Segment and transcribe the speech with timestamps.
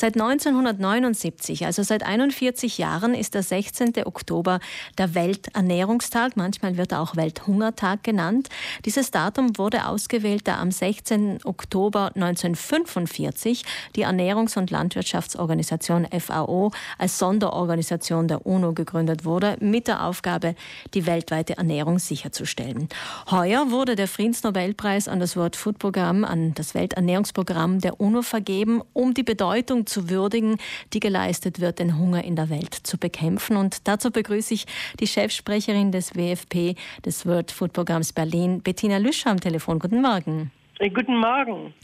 [0.00, 3.94] Seit 1979, also seit 41 Jahren, ist der 16.
[4.04, 4.60] Oktober
[4.96, 6.36] der Welternährungstag.
[6.36, 8.48] Manchmal wird er auch Welthungertag genannt.
[8.84, 11.40] Dieses Datum wurde ausgewählt, da am 16.
[11.42, 13.64] Oktober 1945
[13.96, 20.54] die Ernährungs- und Landwirtschaftsorganisation FAO als Sonderorganisation der UNO gegründet wurde, mit der Aufgabe,
[20.94, 22.88] die weltweite Ernährung sicherzustellen.
[23.32, 28.80] Heuer wurde der Friedensnobelpreis an das World Food Programm, an das Welternährungsprogramm der UNO vergeben,
[28.92, 30.58] um die Bedeutung zu würdigen,
[30.92, 33.56] die geleistet wird, den Hunger in der Welt zu bekämpfen.
[33.56, 34.66] Und dazu begrüße ich
[35.00, 39.78] die Chefsprecherin des WFP, des World Food Programms Berlin, Bettina Lüscher am Telefon.
[39.78, 40.50] Guten Morgen.
[40.78, 41.74] Äh, guten Morgen.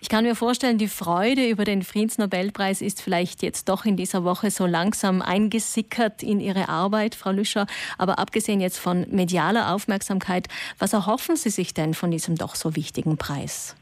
[0.00, 4.22] Ich kann mir vorstellen, die Freude über den Friedensnobelpreis ist vielleicht jetzt doch in dieser
[4.22, 7.66] Woche so langsam eingesickert in Ihre Arbeit, Frau Lüscher.
[7.98, 12.76] Aber abgesehen jetzt von medialer Aufmerksamkeit, was erhoffen Sie sich denn von diesem doch so
[12.76, 13.76] wichtigen Preis?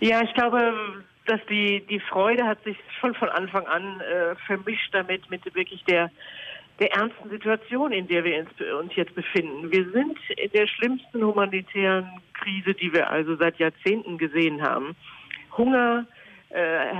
[0.00, 0.72] Ja, ich glaube,
[1.26, 5.82] dass die, die Freude hat sich schon von Anfang an äh, vermischt damit, mit wirklich
[5.84, 6.10] der,
[6.80, 8.46] der ernsten Situation, in der wir
[8.78, 9.70] uns jetzt befinden.
[9.70, 14.94] Wir sind in der schlimmsten humanitären Krise, die wir also seit Jahrzehnten gesehen haben.
[15.56, 16.06] Hunger
[16.50, 16.94] äh,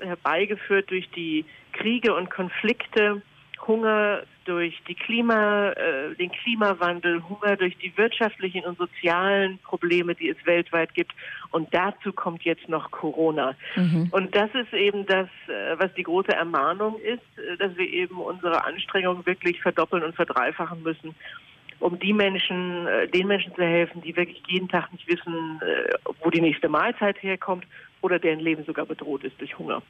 [0.00, 3.20] herbeigeführt durch die Kriege und Konflikte,
[3.66, 10.28] Hunger durch die Klima, äh, den Klimawandel, Hunger durch die wirtschaftlichen und sozialen Probleme, die
[10.28, 11.12] es weltweit gibt.
[11.50, 13.54] Und dazu kommt jetzt noch Corona.
[13.74, 14.08] Mhm.
[14.12, 18.18] Und das ist eben das, äh, was die große Ermahnung ist, äh, dass wir eben
[18.18, 21.14] unsere Anstrengungen wirklich verdoppeln und verdreifachen müssen,
[21.80, 25.60] um die Menschen, äh, den Menschen zu helfen, die wirklich jeden Tag nicht wissen,
[26.22, 27.66] wo die nächste Mahlzeit herkommt
[28.02, 29.82] oder deren Leben sogar bedroht ist durch Hunger.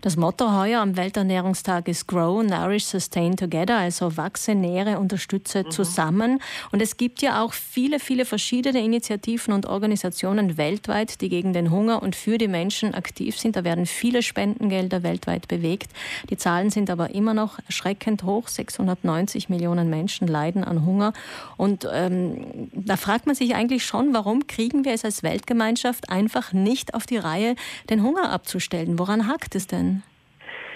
[0.00, 5.70] Das Motto heuer am Welternährungstag ist Grow, Nourish, Sustain Together, also wachse, nähre, unterstütze mhm.
[5.70, 6.40] zusammen.
[6.70, 11.70] Und es gibt ja auch viele, viele verschiedene Initiativen und Organisationen weltweit, die gegen den
[11.70, 13.56] Hunger und für die Menschen aktiv sind.
[13.56, 15.90] Da werden viele Spendengelder weltweit bewegt.
[16.30, 18.46] Die Zahlen sind aber immer noch erschreckend hoch.
[18.46, 21.12] 690 Millionen Menschen leiden an Hunger.
[21.56, 26.52] Und ähm, da fragt man sich eigentlich schon, warum kriegen wir es als Weltgemeinschaft einfach
[26.52, 27.53] nicht auf die Reihe,
[27.90, 28.98] den Hunger abzustellen.
[28.98, 30.02] Woran hakt es denn?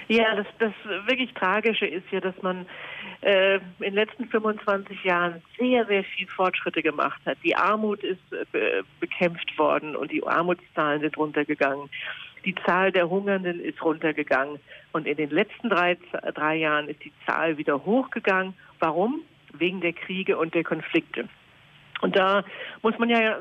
[0.09, 0.73] Ja, das, das
[1.07, 2.67] wirklich Tragische ist ja, dass man
[3.21, 7.37] äh, in den letzten 25 Jahren sehr, sehr viel Fortschritte gemacht hat.
[7.45, 11.91] Die Armut ist äh, bekämpft worden und die Armutszahlen sind runtergegangen.
[12.45, 14.59] Die Zahl der Hungernden ist runtergegangen.
[14.93, 15.99] Und in den letzten drei,
[16.35, 18.55] drei Jahren ist die Zahl wieder hochgegangen.
[18.79, 19.21] Warum?
[19.53, 21.29] Wegen der Kriege und der Konflikte.
[22.01, 22.45] Und da
[22.83, 23.39] muss man ja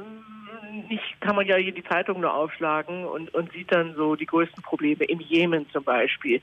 [0.90, 4.26] nicht kann man ja hier die Zeitung nur aufschlagen und, und sieht dann so die
[4.26, 5.06] größten Probleme.
[5.06, 6.42] Im Jemen zum Beispiel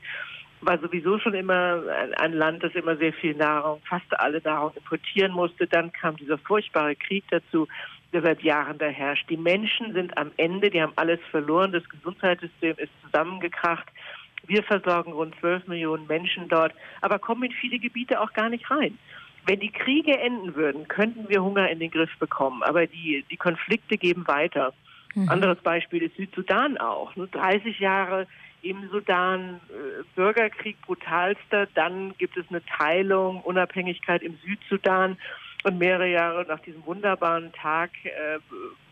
[0.61, 1.83] war sowieso schon immer
[2.17, 5.67] ein, Land, das immer sehr viel Nahrung, fast alle Nahrung importieren musste.
[5.67, 7.67] Dann kam dieser furchtbare Krieg dazu,
[8.13, 9.29] der seit Jahren da herrscht.
[9.29, 11.71] Die Menschen sind am Ende, die haben alles verloren.
[11.71, 13.87] Das Gesundheitssystem ist zusammengekracht.
[14.47, 18.69] Wir versorgen rund 12 Millionen Menschen dort, aber kommen in viele Gebiete auch gar nicht
[18.69, 18.97] rein.
[19.45, 22.63] Wenn die Kriege enden würden, könnten wir Hunger in den Griff bekommen.
[22.63, 24.73] Aber die, die Konflikte geben weiter.
[25.13, 25.29] Mhm.
[25.29, 27.15] Anderes Beispiel ist Südsudan auch.
[27.15, 28.27] Nur 30 Jahre
[28.61, 35.17] im Sudan äh, Bürgerkrieg brutalster, dann gibt es eine Teilung, Unabhängigkeit im Südsudan.
[35.63, 38.39] Und mehrere Jahre nach diesem wunderbaren Tag äh,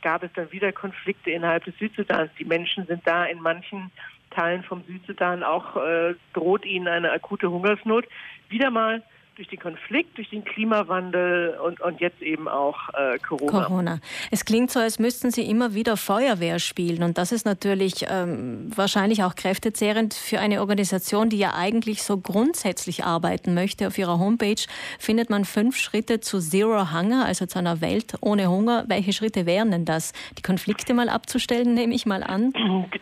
[0.02, 2.31] gab es dann wieder Konflikte innerhalb des Südsudans.
[2.40, 3.91] Die Menschen sind da in manchen
[4.31, 8.06] Teilen vom Südsudan auch, äh, droht ihnen eine akute Hungersnot.
[8.50, 9.03] Wieder mal
[9.36, 13.66] durch den Konflikt, durch den Klimawandel und, und jetzt eben auch äh, Corona.
[13.66, 14.00] Corona.
[14.32, 17.04] Es klingt so, als müssten Sie immer wieder Feuerwehr spielen.
[17.04, 22.18] Und das ist natürlich ähm, wahrscheinlich auch kräftezehrend für eine Organisation, die ja eigentlich so
[22.18, 23.88] grundsätzlich arbeiten möchte.
[23.88, 24.62] Auf ihrer Homepage
[25.00, 28.86] findet man fünf Schritte zu Zero Hunger, also zu einer Welt ohne Hunger.
[28.88, 30.14] Welche Schritte wären denn das?
[30.38, 32.54] Die Konflikte mal abzustellen, nehme ich mal an.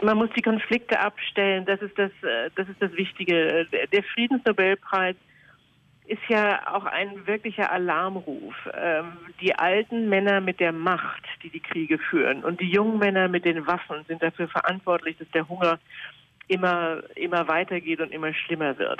[0.02, 1.66] Man muss die Konflikte abstellen.
[1.66, 3.68] Das ist das, äh, das, ist das Wichtige.
[3.92, 5.16] Der Friedensnobelpreis
[6.11, 8.53] ist ja auch ein wirklicher Alarmruf.
[8.73, 13.29] Ähm, die alten Männer mit der Macht, die die Kriege führen, und die jungen Männer
[13.29, 15.79] mit den Waffen sind dafür verantwortlich, dass der Hunger
[16.50, 19.00] immer, immer weitergeht und immer schlimmer wird.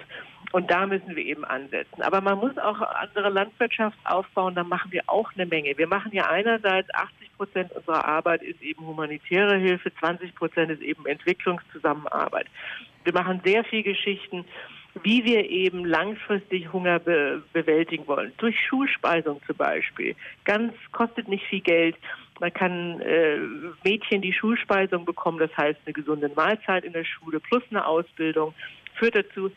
[0.54, 2.02] Und da müssen wir eben ansetzen.
[2.02, 5.78] Aber man muss auch andere Landwirtschaft aufbauen, da machen wir auch eine Menge.
[5.78, 10.82] Wir machen ja einerseits 80 Prozent unserer Arbeit ist eben humanitäre Hilfe, 20 Prozent ist
[10.82, 12.48] eben Entwicklungszusammenarbeit.
[13.04, 14.46] Wir machen sehr viel Geschichten
[15.04, 18.34] wie wir eben langfristig Hunger be bewältigen wollen.
[18.38, 20.16] Durch Schulspeisung zum Beispiel.
[20.44, 21.96] Ganz kostet nicht viel Geld.
[22.40, 23.38] Man kann äh,
[23.84, 28.54] Mädchen die Schulspeisung bekommen, das heißt eine gesunde Mahlzeit in der Schule plus eine Ausbildung,
[28.96, 29.52] führt dazu,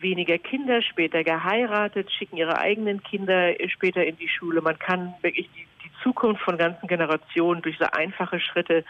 [0.00, 4.62] weniger Kinder später geheiratet, schicken ihre eigenen Kinder später in die Schule.
[4.62, 8.84] Man kann wirklich die, die Zukunft von ganzen Generationen durch so einfache Schritte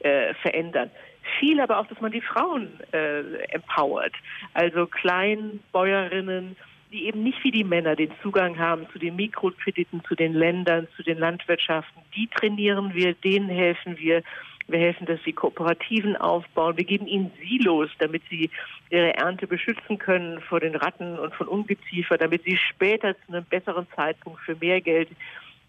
[0.00, 0.90] äh, verändern.
[1.38, 3.20] Viel aber auch, dass man die Frauen äh,
[3.52, 4.12] empowert.
[4.54, 6.56] Also Kleinbäuerinnen,
[6.92, 10.88] die eben nicht wie die Männer den Zugang haben zu den Mikrokrediten, zu den Ländern,
[10.96, 12.02] zu den Landwirtschaften.
[12.14, 14.22] Die trainieren wir, denen helfen wir.
[14.66, 16.76] Wir helfen, dass sie Kooperativen aufbauen.
[16.76, 18.50] Wir geben ihnen Silos, damit sie
[18.90, 23.44] ihre Ernte beschützen können vor den Ratten und von Ungeziefer, damit sie später zu einem
[23.44, 25.08] besseren Zeitpunkt für mehr Geld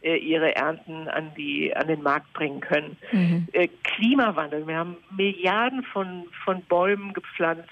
[0.02, 2.98] ihre Ernten an die an den Markt bringen können.
[3.12, 3.48] Mhm.
[3.54, 4.66] Äh, Klimawandel.
[4.68, 7.70] Wir haben Milliarden von von Bäumen gepflanzt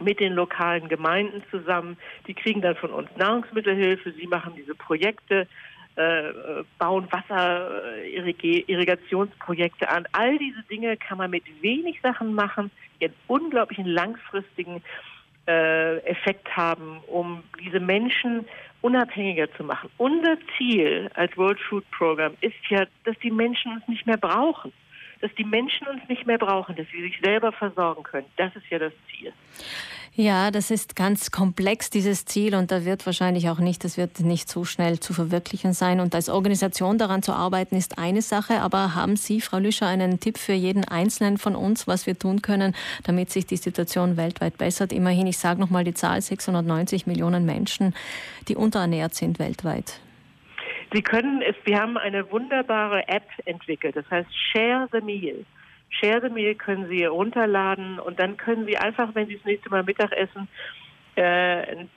[0.00, 1.96] mit den lokalen Gemeinden zusammen.
[2.26, 4.12] Die kriegen dann von uns Nahrungsmittelhilfe.
[4.12, 5.46] Sie machen diese Projekte,
[5.96, 6.32] äh,
[6.78, 10.06] bauen Wasserirrigationsprojekte an.
[10.12, 14.82] All diese Dinge kann man mit wenig Sachen machen, einen unglaublichen langfristigen
[15.46, 18.46] äh, Effekt haben, um diese Menschen
[18.80, 19.90] unabhängiger zu machen.
[19.98, 24.72] Unser Ziel als World Food Program ist ja, dass die Menschen uns nicht mehr brauchen
[25.22, 28.26] dass die Menschen uns nicht mehr brauchen, dass sie sich selber versorgen können.
[28.36, 29.32] Das ist ja das Ziel.
[30.14, 34.20] Ja, das ist ganz komplex, dieses Ziel, und da wird wahrscheinlich auch nicht, das wird
[34.20, 36.00] nicht so schnell zu verwirklichen sein.
[36.00, 38.60] Und als Organisation daran zu arbeiten, ist eine Sache.
[38.60, 42.42] Aber haben Sie, Frau Lüscher, einen Tipp für jeden Einzelnen von uns, was wir tun
[42.42, 42.74] können,
[43.04, 44.92] damit sich die Situation weltweit bessert?
[44.92, 47.94] Immerhin, ich sage nochmal die Zahl, 690 Millionen Menschen,
[48.48, 49.98] die unterernährt sind weltweit.
[50.92, 55.44] Sie können es, wir haben eine wunderbare App entwickelt, das heißt Share the Meal.
[55.88, 59.70] Share the Meal können Sie runterladen und dann können Sie einfach, wenn Sie das nächste
[59.70, 60.48] Mal Mittag essen,
[61.14, 61.88] äh, ein,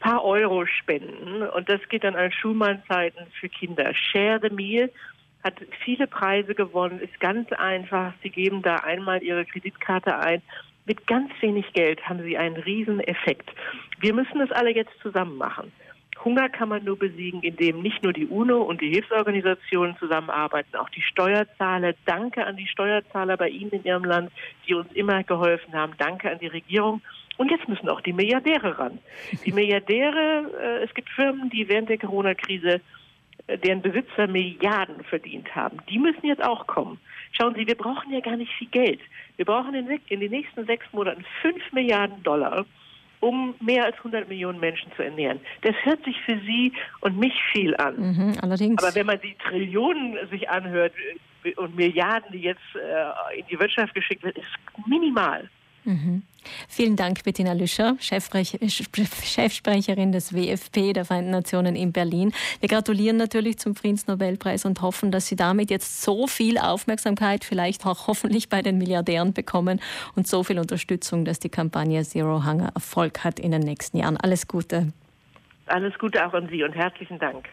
[0.00, 3.92] paar Euro spenden und das geht dann an Schulmahlzeiten für Kinder.
[3.94, 4.90] Share the Meal
[5.44, 5.54] hat
[5.84, 8.12] viele Preise gewonnen, ist ganz einfach.
[8.22, 10.42] Sie geben da einmal Ihre Kreditkarte ein.
[10.86, 13.50] Mit ganz wenig Geld haben Sie einen riesen Effekt.
[14.00, 15.72] Wir müssen das alle jetzt zusammen machen.
[16.24, 20.88] Hunger kann man nur besiegen, indem nicht nur die UNO und die Hilfsorganisationen zusammenarbeiten, auch
[20.90, 21.94] die Steuerzahler.
[22.04, 24.32] Danke an die Steuerzahler bei Ihnen in Ihrem Land,
[24.66, 25.92] die uns immer geholfen haben.
[25.98, 27.02] Danke an die Regierung.
[27.36, 28.98] Und jetzt müssen auch die Milliardäre ran.
[29.44, 32.80] Die Milliardäre, äh, es gibt Firmen, die während der Corona-Krise
[33.46, 35.78] äh, deren Besitzer Milliarden verdient haben.
[35.88, 36.98] Die müssen jetzt auch kommen.
[37.32, 39.00] Schauen Sie, wir brauchen ja gar nicht viel Geld.
[39.36, 42.64] Wir brauchen in, in den nächsten sechs Monaten fünf Milliarden Dollar
[43.26, 45.40] um mehr als 100 Millionen Menschen zu ernähren.
[45.62, 47.96] Das hört sich für Sie und mich viel an.
[47.96, 48.82] Mhm, allerdings.
[48.82, 50.92] Aber wenn man die Trillionen sich anhört
[51.42, 55.50] äh, und Milliarden, die jetzt äh, in die Wirtschaft geschickt werden, ist minimal.
[55.84, 56.22] Mhm.
[56.68, 62.32] Vielen Dank, Bettina Lüscher, Chefsprecherin des WFP der Vereinten Nationen in Berlin.
[62.60, 67.86] Wir gratulieren natürlich zum Friedensnobelpreis und hoffen, dass Sie damit jetzt so viel Aufmerksamkeit, vielleicht
[67.86, 69.80] auch hoffentlich bei den Milliardären bekommen
[70.14, 74.16] und so viel Unterstützung, dass die Kampagne Zero Hunger Erfolg hat in den nächsten Jahren.
[74.16, 74.92] Alles Gute.
[75.66, 77.48] Alles Gute auch an Sie und herzlichen Dank.